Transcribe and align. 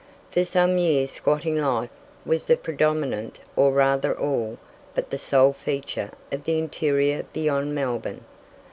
For 0.31 0.43
some 0.43 0.79
years 0.79 1.11
squatting 1.11 1.57
life 1.57 1.91
was 2.25 2.45
the 2.45 2.57
predominant 2.57 3.39
or 3.55 3.71
rather 3.71 4.17
all 4.19 4.57
but 4.95 5.11
the 5.11 5.19
sole 5.19 5.53
feature 5.53 6.09
of 6.31 6.45
the 6.45 6.57
interior 6.57 7.23
beyond 7.33 7.75
Melbourne. 7.75 8.25